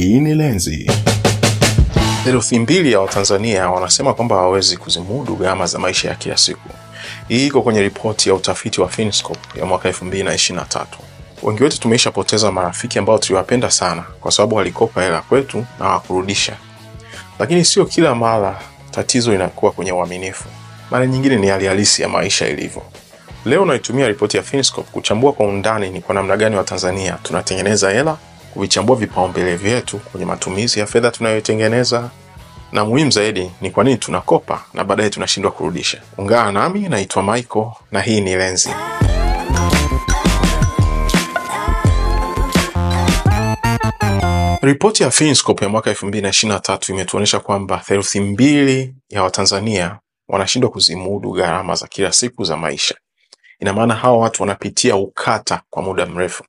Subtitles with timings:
[0.00, 0.90] Hii ni Lenzi.
[2.24, 6.68] Theluthi mbili ya Watanzania wanasema kwamba hawawezi kuzimudu gharama za maisha ya kila siku.
[7.28, 10.84] Hii iko kwenye ripoti ya utafiti wa Finscope ya mwaka 2023.
[11.42, 16.56] Wengi wetu tumeishapoteza marafiki ambao tuliwapenda sana kwa sababu walikopa hela kwetu na hawakurudisha.
[17.38, 18.60] Lakini sio kila mara
[18.90, 20.44] tatizo inakuwa kwenye uaminifu.
[20.90, 22.82] Mara nyingine ni hali halisi ya maisha ilivyo.
[23.44, 28.16] Leo naitumia ripoti ya Finscope kuchambua kwa undani ni kwa namna gani Watanzania tunatengeneza hela,
[28.56, 32.10] kuvichambua vipaumbele vyetu kwenye matumizi ya fedha tunayotengeneza,
[32.72, 36.02] na muhimu zaidi ni kwa nini tunakopa na baadaye tunashindwa kurudisha.
[36.18, 38.70] Ungana nami, naitwa Michael na hii ni Lenzi.
[44.62, 49.98] Ripoti ya Finscope ya mwaka 2023 imetuonyesha kwamba theluthi mbili ya Watanzania
[50.28, 52.94] wanashindwa kuzimudu gharama za kila siku za maisha.
[53.60, 56.44] Ina maana hawa watu wanapitia ukata kwa muda mrefu,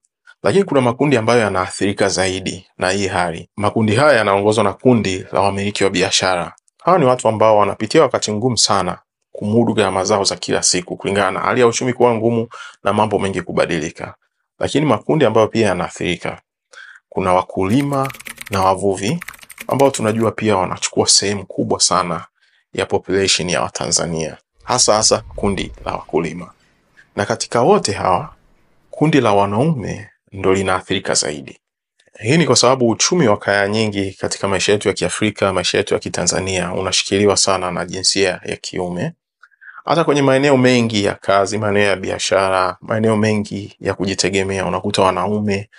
[0.48, 3.50] lakini kuna makundi ambayo yanaathirika zaidi na hii hali.
[3.56, 6.54] Makundi haya yanaongozwa na kundi la wamiliki wa biashara.
[6.84, 9.00] Hawa ni watu ambao wanapitia wakati ngumu sana
[9.32, 12.48] kumudu gharama zao za kila siku kulingana na hali ya uchumi kuwa ngumu
[12.84, 14.16] na mambo mengi kubadilika.
[14.60, 16.42] Lakini makundi ambayo pia yanaathirika,
[17.10, 18.12] kuna wakulima
[18.52, 19.20] na wavuvi
[19.68, 22.26] ambao tunajua pia wanachukua sehemu kubwa sana
[22.74, 26.52] ya population ya Watanzania, hasa hasa kundi la wakulima.
[27.16, 28.34] Na katika wote hawa
[28.92, 31.60] kundi la wanaume ndo linaathirika zaidi.
[32.20, 35.94] Hii ni kwa sababu uchumi wa kaya nyingi katika maisha yetu ya Kiafrika, maisha yetu
[35.94, 39.14] ya Kitanzania unashikiliwa sana na jinsia ya kiume.
[39.86, 45.70] Hata kwenye maeneo mengi ya kazi, maeneo ya biashara, maeneo mengi ya kujitegemea, unakuta wanaume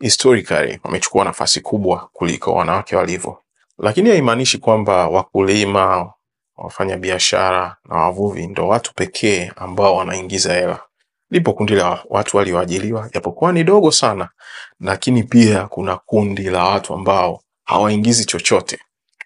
[0.00, 3.38] historically wamechukua nafasi kubwa kuliko wanawake walivyo.
[3.78, 6.12] Lakini haimaanishi kwamba wakulima,
[6.56, 10.80] wafanya biashara na wavuvi ndo watu pekee ambao wanaingiza hela.
[11.32, 14.28] Lipo kundi la watu walioajiliwa, japokuwa ni dogo sana,
[14.80, 18.78] lakini pia kuna kundi la watu ambao hawaingizi chochote.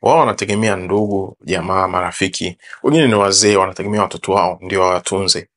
[0.03, 5.49] Wao wanategemea ndugu, jamaa, marafiki, wengine ni wazee, wanategemea watoto wao ndio wawatunze.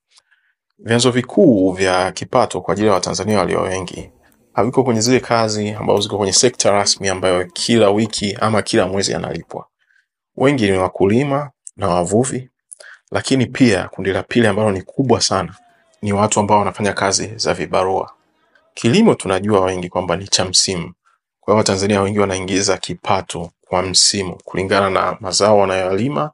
[0.79, 4.11] Vyanzo vikuu vya kipato kwa ajili ya Watanzania walio wengi
[4.53, 9.13] haviko kwenye zile kazi ambazo ziko kwenye sekta rasmi ambayo kila wiki ama kila mwezi
[9.13, 9.65] analipwa.
[10.37, 12.49] Wengi ni wakulima na wavuvi,
[13.11, 15.55] lakini pia kundi la pili ambalo ni kubwa sana
[16.01, 18.11] ni watu ambao wanafanya kazi za vibarua.
[18.73, 20.93] Kilimo tunajua wengi kwamba ni cha msimu,
[21.39, 26.31] kwa hiyo Watanzania wengi wanaingiza kipato kwa msimu kulingana na mazao wanayoyalima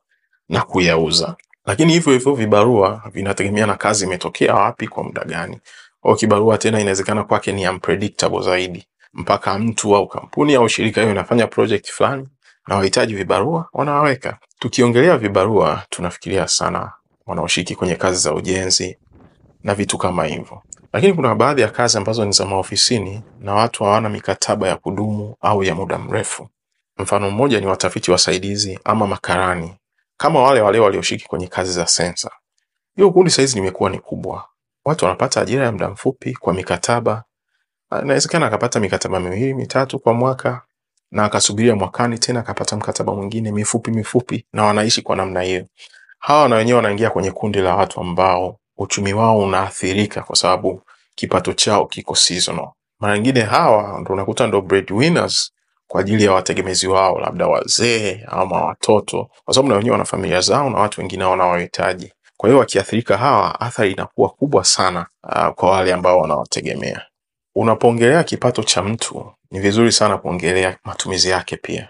[0.49, 1.35] na kuyauza.
[1.65, 5.59] Lakini hivyo hivyo vibarua vinategemea na kazi imetokea wapi kwa muda gani.
[6.03, 11.13] Au kibarua tena inawezekana kwake ni unpredictable zaidi, mpaka mtu au kampuni au shirika hiyo
[11.13, 12.27] inafanya project fulani
[12.67, 14.37] na wahitaji vibarua wanawaweka.
[14.59, 16.91] Tukiongelea vibarua, tunafikiria sana
[17.25, 18.97] wanaoshiriki kwenye kazi za ujenzi
[19.65, 20.61] na vitu kama hivyo,
[20.93, 25.35] lakini kuna baadhi ya kazi ambazo ni za maofisini na watu hawana mikataba ya kudumu
[25.41, 26.49] au ya muda mrefu.
[26.97, 29.75] Mfano mmoja ni watafiti wasaidizi ama makarani,
[30.17, 32.31] kama wale wale walioshiriki kwenye kazi za sensa.
[32.95, 34.45] Hiyo kundi saizi limekuwa ni kubwa,
[34.85, 37.23] watu wanapata ajira ya muda mfupi kwa mikataba.
[38.03, 40.61] Inawezekana akapata mikataba miwili mitatu kwa mwaka
[41.11, 45.65] na akasubiria mwakani tena akapata mkataba mwingine mifupi mifupi, na wanaishi kwa namna hiyo.
[46.19, 50.81] Hawa na wenyewe wanaingia kwenye kundi la watu ambao uchumi wao unaathirika kwa sababu
[51.15, 52.67] kipato chao kiko seasonal.
[52.99, 55.51] Mara nyingine hawa ndo unakuta ndo breadwinners
[55.87, 60.41] kwa ajili ya wategemezi wao, labda wazee ama watoto, kwa sababu na wenyewe wana familia
[60.41, 62.13] zao na watu wengine wanawahitaji.
[62.37, 67.01] Kwa hiyo wakiathirika hawa, athari inakuwa kubwa sana uh, kwa wale ambao wanawategemea.
[67.55, 71.89] Unapoongelea kipato cha mtu, ni vizuri sana kuongelea matumizi yake pia,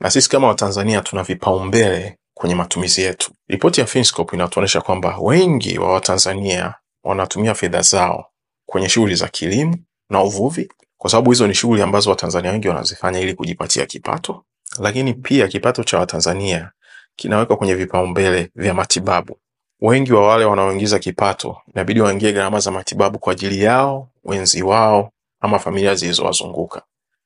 [0.00, 3.32] na sisi kama Watanzania tuna vipaumbele kwenye matumizi yetu.
[3.48, 6.74] Ripoti ya Finscope inatuonyesha kwamba wengi wa Watanzania
[7.04, 8.26] wanatumia fedha zao
[8.66, 9.76] kwenye shughuli za kilimo
[10.10, 10.68] na uvuvi,
[10.98, 14.44] kwa sababu hizo ni shughuli ambazo Watanzania wengi wanazifanya ili kujipatia kipato.
[14.78, 16.70] Lakini pia kipato cha Watanzania
[17.16, 19.38] kinawekwa kwenye vipaumbele vya matibabu.
[19.80, 25.10] Wengi wa wale wanaoingiza kipato inabidi waingie gharama za matibabu kwa ajili yao, wenzi wao
[25.40, 26.82] ama familia zilizowazunguka.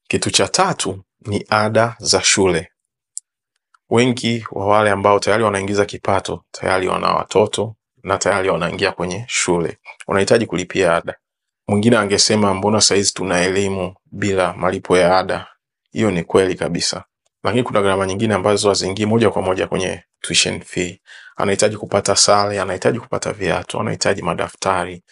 [0.08, 2.68] Kitu cha tatu ni ada za shule.
[3.90, 9.78] Wengi wa wale ambao tayari wanaingiza kipato tayari wana watoto na tayari wanaingia kwenye shule,
[10.06, 11.14] wanahitaji kulipia ada.
[11.68, 15.46] Mwingine angesema mbona saizi tuna elimu bila malipo ya ada?
[15.92, 17.04] Hiyo ni kweli kabisa,
[17.44, 21.00] lakini kuna gharama nyingine ambazo haziingii moja kwa moja kwenye tuition fee.
[21.36, 25.02] Anahitaji kupata sare, anahitaji kupata viatu, anahitaji madaftari.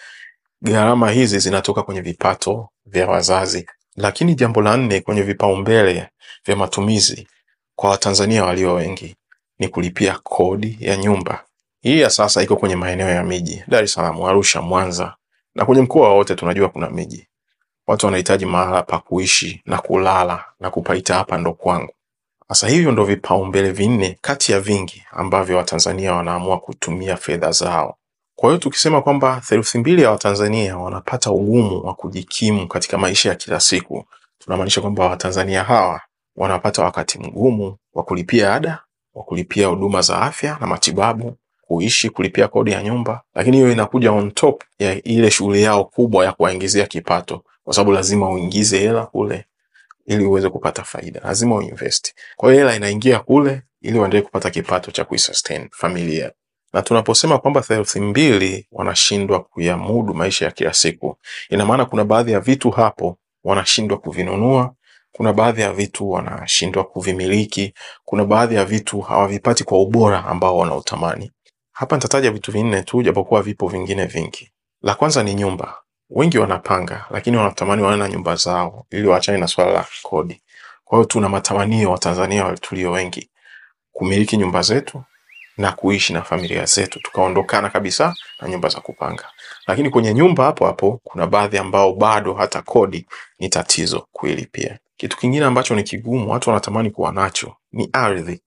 [0.63, 3.67] Gharama hizi zinatoka kwenye vipato vya wazazi.
[3.97, 6.09] Lakini jambo la nne kwenye vipaumbele
[6.47, 7.29] vya matumizi
[7.77, 9.17] kwa Watanzania walio wengi
[9.59, 11.45] ni kulipia kodi ya nyumba.
[11.81, 15.15] Hii ya sasa iko kwenye maeneo ya miji, Dar es Salaam, Arusha, Mwanza
[15.55, 17.29] na kwenye mkoa wote tunajua kuna miji.
[17.87, 21.93] watu wanahitaji mahala pa kuishi na kulala na kupaita hapa ndo kwangu.
[22.49, 27.97] Sasa hivyo ndo vipaumbele vinne kati ya vingi ambavyo Watanzania wanaamua kutumia fedha zao.
[28.37, 33.35] Kwa hiyo tukisema kwamba theluthi mbili ya Watanzania wanapata ugumu wa kujikimu katika maisha ya
[33.35, 34.05] kila siku,
[34.39, 36.01] tunamaanisha kwamba Watanzania hawa
[36.37, 38.83] wanapata wakati mgumu wa kulipia ada,
[39.15, 44.13] wa kulipia huduma za afya na matibabu, kuishi, kulipia kodi ya nyumba, lakini hiyo inakuja
[44.13, 49.07] on top ya ile shughuli yao kubwa ya kuwaingizia kipato, kwa sababu lazima uingize hela
[49.07, 49.45] kule
[50.07, 52.15] ili uweze kupata faida, lazima uinvest.
[52.37, 56.33] Kwa hiyo hela inaingia kule ili uendelee kupata kipato cha kuisustain familia.
[56.73, 61.17] Na tunaposema kwamba theluthi mbili wanashindwa kuyamudu maisha ya kila siku,
[61.51, 64.75] ina maana kuna baadhi ya vitu hapo wanashindwa kuvinunua,
[65.17, 67.75] kuna baadhi ya vitu wanashindwa kuvimiliki,
[68.05, 71.33] kuna baadhi ya vitu hawavipati kwa ubora ambao wanautamani.
[71.73, 74.53] Hapa nitataja vitu vinne tu, japokuwa vipo vingine vingi.
[74.83, 75.75] La kwanza ni nyumba.
[76.11, 80.43] Wengi wanapanga, lakini wanatamani wawe na nyumba zao ili waachane na swala la kodi.
[80.85, 83.31] Kwa hiyo tuna matamanio Watanzania tulio wengi
[83.93, 85.03] kumiliki nyumba zetu
[85.57, 89.25] na kuishi na familia zetu, tukaondokana kabisa na nyumba za kupanga.
[89.67, 93.07] Lakini kwenye nyumba hapo hapo kuna baadhi ambao bado hata kodi
[93.39, 94.79] ni tatizo kuilipia.
[94.97, 98.41] Kitu kingine ambacho ni kigumu, watu wanatamani kuwa nacho ni ardhi.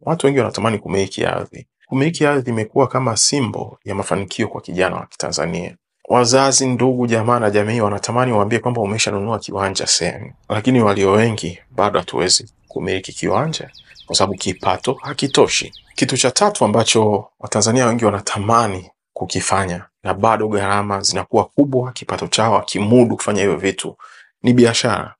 [0.00, 1.66] Watu wengi wanatamani kumiliki ardhi.
[1.86, 5.76] Kumiliki ardhi imekuwa kama simbo ya mafanikio kwa kijana wa Kitanzania.
[6.08, 11.98] Wazazi, ndugu, jamaa na jamii wanatamani waambie kwamba umeshanunua kiwanja sehemu, lakini walio wengi bado
[11.98, 13.70] hatuwezi kumiliki kiwanja
[14.06, 15.72] kwa sababu kipato hakitoshi.
[15.94, 22.56] Kitu cha tatu ambacho Watanzania wengi wanatamani kukifanya na bado gharama zinakuwa kubwa, kipato chao
[22.56, 23.96] hakimudu kufanya hivyo vitu
[24.42, 25.14] ni biashara.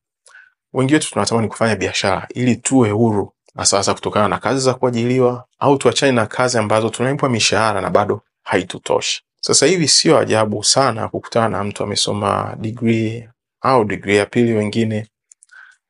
[0.73, 5.45] Wengi wetu tunatamani kufanya biashara ili tuwe huru, hasa hasa kutokana na kazi za kuajiliwa,
[5.59, 9.23] au tuachane na kazi ambazo tunalipwa mishahara na bado haitutoshi.
[9.41, 13.29] Sasa hivi sio ajabu sana kukutana na mtu amesoma degree
[13.61, 15.07] au degree ya pili wengine,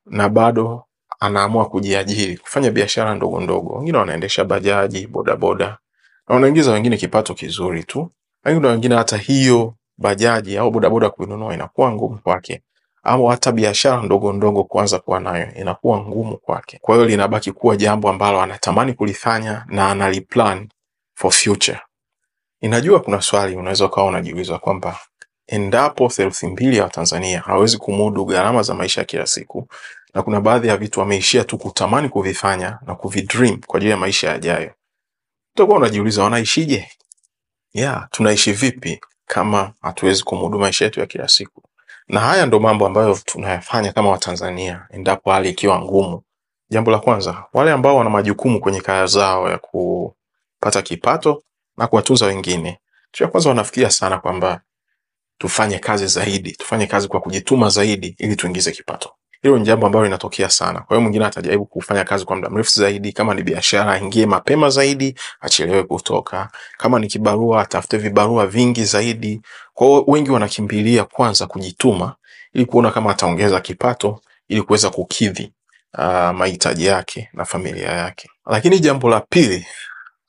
[0.06, 0.84] na bado
[1.20, 3.74] anaamua kujiajiri kufanya biashara ndogo ndogo.
[3.74, 5.78] Wengine wanaendesha bajaji, bodaboda
[6.28, 8.10] na unaingiza wengine kipato kizuri tu,
[8.44, 12.62] lakini kuna wengine hata hiyo bajaji au bodaboda kuinunua inakuwa ngumu kwake,
[13.02, 16.78] au hata biashara ndogo ndogo kuanza kuwa nayo inakuwa ngumu kwake.
[16.82, 20.68] Kwa hiyo linabaki kuwa jambo ambalo anatamani kulifanya na analiplan
[21.14, 21.80] for future.
[22.60, 24.98] Inajua kuna swali unaweza ukawa unajiuliza kwamba
[25.46, 29.68] endapo theluthi mbili ya Watanzania hawezi kumudu gharama za maisha ya kila siku,
[30.14, 34.28] na kuna baadhi ya vitu wameishia tu kutamani kuvifanya na kuvidream kwa ajili ya maisha
[34.30, 34.70] yajayo,
[35.56, 36.88] utakuwa unajiuliza wanaishije?
[37.72, 41.62] Yeah, tunaishi vipi kama hatuwezi kumudu maisha yetu ya kila siku?
[42.08, 46.22] Na haya ndo mambo ambayo tunayafanya kama Watanzania endapo hali ikiwa ngumu.
[46.70, 51.42] Jambo la kwanza, wale ambao wana majukumu kwenye kaya zao ya kupata kipato
[51.76, 52.72] na kuwatunza wengine,
[53.10, 54.60] kitu cha kwanza wanafikiria sana kwamba
[55.38, 59.10] tufanye kazi zaidi, tufanye kazi kwa kujituma zaidi ili tuingize kipato.
[59.46, 60.80] Hilo ni jambo ambalo linatokea sana.
[60.80, 63.12] Kwa hiyo mwingine atajaribu kufanya kazi kwa muda mrefu zaidi.
[63.12, 66.50] Kama ni biashara, aingie mapema zaidi, achelewe kutoka.
[66.78, 69.40] Kama ni kibarua, atafute vibarua vingi zaidi.
[69.74, 72.14] Kwa hiyo wengi wanakimbilia kwanza kujituma
[72.52, 75.52] ili kuona kama ataongeza kipato ili kuweza kukidhi
[75.98, 78.30] uh, mahitaji yake na familia yake.
[78.46, 79.66] Lakini jambo la pili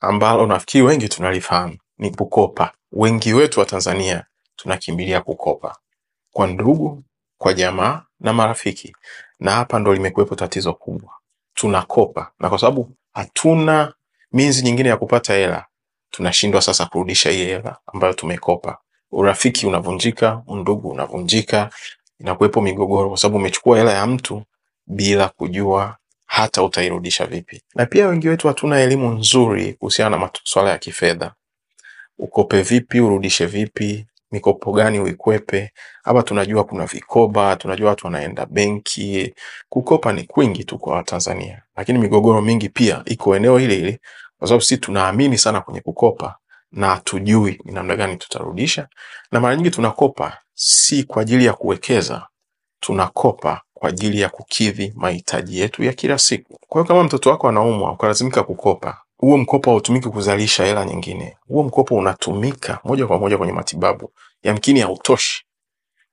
[0.00, 2.72] ambalo nafikiri wengi tunalifahamu ni kukopa.
[2.92, 4.24] Wengi wetu wa Tanzania
[4.56, 5.76] tunakimbilia kukopa
[6.32, 7.04] kwa ndugu,
[7.38, 8.96] kwa jamaa na marafiki,
[9.40, 11.10] na hapa ndo limekuwepo tatizo kubwa.
[11.54, 13.92] Tunakopa na kwa sababu hatuna
[14.32, 15.64] minzi nyingine ya kupata hela,
[16.10, 18.78] tunashindwa sasa kurudisha hii hela ambayo tumekopa.
[19.12, 21.70] Urafiki unavunjika, undugu unavunjika,
[22.20, 24.42] inakuwepo migogoro kwa sababu umechukua hela ya mtu
[24.86, 25.96] bila kujua
[26.26, 27.62] hata utairudisha vipi.
[27.74, 31.32] Na pia wengi wetu hatuna elimu nzuri kuhusiana na masuala ya kifedha.
[32.18, 35.72] Ukope vipi, urudishe vipi, mikopo gani uikwepe.
[36.04, 39.34] Hapa tunajua kuna vikoba, tunajua watu wanaenda benki.
[39.68, 43.98] Kukopa ni kwingi tu kwa Watanzania, lakini migogoro mingi pia iko eneo hili hili,
[44.38, 46.36] kwa sababu sisi tunaamini sana kwenye kukopa
[46.72, 48.88] na hatujui ni namna gani tutarudisha,
[49.32, 52.26] na mara nyingi tunakopa si kwa ajili ya kuwekeza,
[52.80, 56.58] tunakopa kwa ajili ya kukidhi mahitaji yetu ya kila siku.
[56.68, 61.36] Kwa hiyo kama mtoto wako anaumwa ukalazimika kukopa, huo mkopo hautumiki kuzalisha hela nyingine.
[61.48, 65.44] Huo mkopo unatumika moja kwa moja kwenye matibabu, yamkini hautoshi,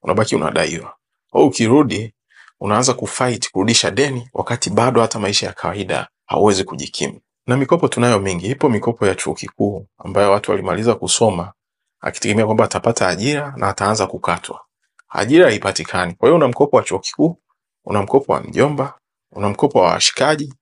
[0.02, 0.96] unabaki unadaiwa,
[1.34, 2.14] au ukirudi
[2.60, 7.20] unaanza kufight kurudisha deni, wakati bado hata maisha ya kawaida hauwezi kujikimu.
[7.48, 8.48] Na mikopo tunayo mingi.
[8.48, 11.54] Ipo mikopo ya chuo kikuu ambayo watu walimaliza kusoma
[12.02, 14.62] akitegemea kwamba atapata ajira na ataanza kukatwa,
[15.10, 16.14] ajira haipatikani.
[16.14, 17.38] Kwa hiyo una mkopo wa chuo kikuu,
[17.86, 18.94] una mkopo wa mjomba,
[19.32, 20.54] una mkopo wa washikaji,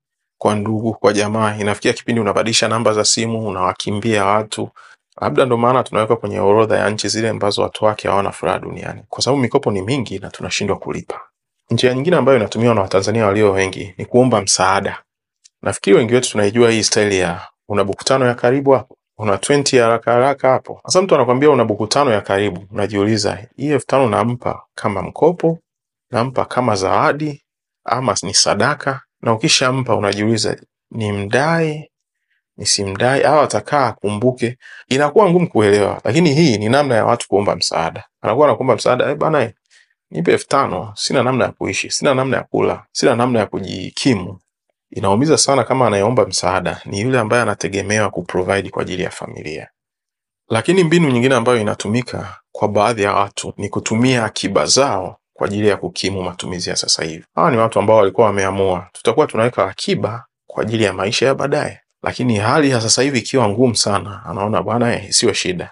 [0.44, 1.56] kwa ndugu, kwa jamaa.
[1.56, 4.70] Inafikia kipindi unabadilisha namba za simu, unawakimbia watu
[5.22, 9.02] Labda ndo maana tunaweka kwenye orodha ya nchi zile ambazo watu wake hawana furaha duniani,
[9.10, 11.22] kwa sababu mikopo ni mingi na tunashindwa kulipa.
[11.72, 15.04] Njia nyingine ambayo inatumiwa na Watanzania walio wengi ni kuomba msaada.
[15.62, 19.84] Nafikiri wengi wetu tunaijua hii staili ya una buku ya karibu hapo, una 20 ya
[19.84, 20.82] haraka haraka hapo.
[20.86, 25.60] Sasa mtu anakwambia una buku ya karibu, unajiuliza hii elfu tano nampa kama mkopo,
[26.12, 27.44] nampa kama zawadi
[27.86, 29.02] ama ni sadaka?
[29.24, 30.58] Na ukishampa unajiuliza
[30.92, 31.89] ni mdai
[32.58, 34.58] nisimdai au atakaa akumbuke.
[34.89, 38.03] Inakuwa ngumu kuelewa, lakini hii ni namna ya watu kuomba msaada.
[38.22, 39.51] Anakuwa anakuomba msaada, eh bana,
[40.12, 44.39] nipe elfu tano sina namna ya kuishi, sina namna ya kula, sina namna ya kujikimu.
[44.92, 49.68] Inaumiza sana kama anayeomba msaada ni yule ambaye anategemewa kuprovide kwa ajili ya familia.
[50.50, 55.68] Lakini mbinu nyingine ambayo inatumika kwa baadhi ya watu ni kutumia akiba zao kwa ajili
[55.68, 57.25] ya kukimu matumizi ya sasa hivi.
[57.36, 61.80] Hawa ni watu ambao walikuwa wameamua tutakuwa tunaweka akiba kwa ajili ya maisha ya baadaye,
[62.04, 65.72] lakini hali ya sasa hivi ikiwa ngumu sana, anaona bwana, eh, isiwe shida,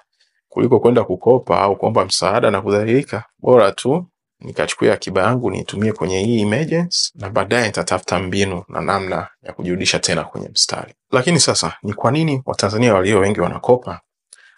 [0.50, 4.06] kuliko kwenda kukopa au kuomba msaada na kudhalilika, bora tu
[4.40, 10.00] nikachukua akiba yangu niitumie kwenye hii emergency na baadaye nitatafuta mbinu na namna ya kujirudisha
[10.00, 10.94] tena kwenye mstari.
[11.12, 14.02] Lakini sasa ni kwa nini Watanzania walio wengi wanakopa?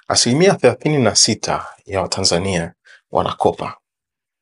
[0.07, 2.73] Asilimia thelathini na sita ya Watanzania
[3.11, 3.77] wanakopa.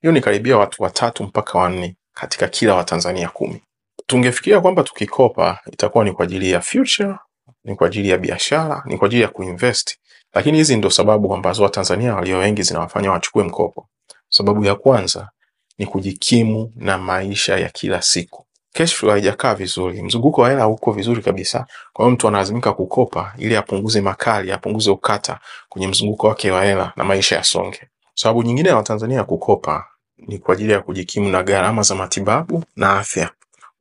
[0.02, 3.62] Hiyo ni karibia watu watatu mpaka wanne katika kila Watanzania kumi.
[4.08, 7.16] Tungefikiria kwamba tukikopa itakuwa ni kwa ajili ya future,
[7.64, 9.98] ni kwa ajili ya biashara, ni kwa ajili ya kuinvest,
[10.34, 13.88] lakini hizi ndo sababu ambazo Watanzania walio wengi zinawafanya wachukue mkopo.
[14.30, 15.30] Sababu ya kwanza
[15.78, 18.46] ni kujikimu na maisha ya kila siku.
[18.74, 21.66] Cash flow haijakaa vizuri, mzunguko wa hela uko vizuri kabisa.
[21.94, 25.40] Kwa hiyo mtu analazimika kukopa ili apunguze makali, apunguze ukata
[25.70, 27.82] kwenye mzunguko wake wa hela na maisha yasonge.
[28.14, 29.86] Sababu nyingine ya Watanzania kukopa
[30.28, 33.30] ni kwa ajili ya kujikimu na gharama za matibabu na afya.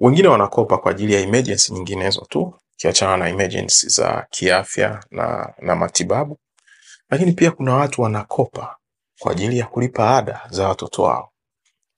[0.01, 5.77] Wengine wanakopa kwa ajili ya emergency nyinginezo tu, kiachana na emergency za kiafya na, na
[5.77, 6.39] matibabu.
[7.11, 8.77] Lakini pia kuna watu wanakopa
[9.19, 11.31] kwa ajili ya kulipa ada za watoto wao,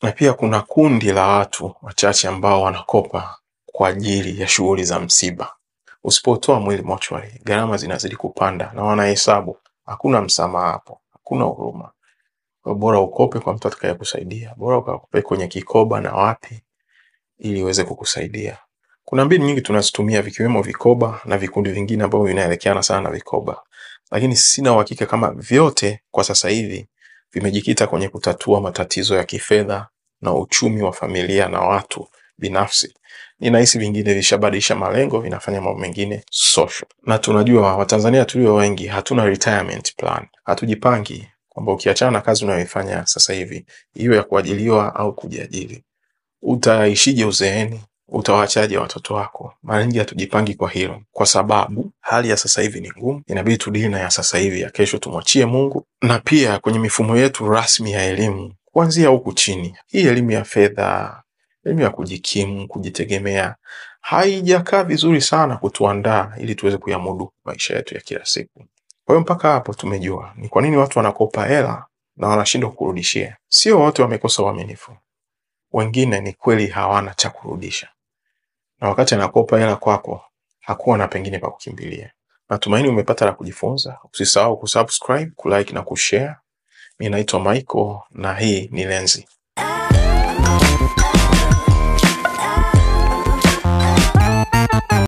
[0.03, 5.53] na pia kuna kundi la watu wachache ambao wanakopa kwa ajili ya shughuli za msiba.
[6.05, 9.57] Usipotoa mwili mochwari, gharama zinazidi kupanda, na wanahesabu
[9.87, 11.91] hakuna msamaha hapo, hakuna huruma.
[12.62, 16.62] Kwa bora ukope kwa mtu atakayekusaidia, bora ukakope kwenye kikoba na wapi,
[17.38, 18.59] ili iweze kukusaidia.
[19.04, 23.62] Kuna mbinu nyingi tunazitumia vikiwemo vikoba na vikundi vingine ambavyo vinaelekeana sana na vikoba,
[24.11, 26.88] lakini sina uhakika kama vyote kwa sasa hivi
[27.33, 29.87] vimejikita kwenye kutatua matatizo ya kifedha
[30.21, 32.95] na uchumi wa familia na watu binafsi.
[33.40, 36.88] Ninahisi vingine vishabadilisha malengo, vinafanya mambo mengine social.
[37.07, 43.33] Na tunajua Watanzania tulio wengi hatuna retirement plan, hatujipangi kwamba ukiachana na kazi unayoifanya sasa
[43.33, 45.85] hivi, iwe ya kuajiliwa au kujiajiri,
[46.43, 47.81] utaishije uzeeni?
[48.09, 49.55] Utawaachaje watoto wako?
[49.63, 53.23] Mara nyingi hatujipangi kwa hilo, kwa sababu hali ya sasa hivi ni ngumu.
[53.27, 55.87] Inabidi tudili na ya sasa hivi, ya kesho tumwachie Mungu.
[56.03, 61.23] Na pia kwenye mifumo yetu rasmi ya elimu, kuanzia huku chini, hii elimu ya fedha,
[61.65, 63.55] elimu ya kujikimu, kujitegemea,
[64.01, 68.65] haijakaa vizuri sana kutuandaa ili tuweze kuyamudu maisha yetu ya kila siku.
[69.05, 73.37] Kwa hiyo mpaka hapo tumejua ni kwa nini watu wanakopa hela na wanashindwa kurudishia.
[73.49, 74.97] Sio wote wamekosa uaminifu,
[75.73, 77.89] wengine ni kweli hawana cha kurudisha,
[78.81, 80.25] na wakati anakopa hela kwako
[80.61, 82.13] hakuwa na pengine pa kukimbilia.
[82.49, 83.99] Natumaini umepata la kujifunza.
[84.13, 86.35] Usisahau kusubscribe, kulike na kushare.
[86.99, 89.29] Mi naitwa Michael na hii ni Lenzi.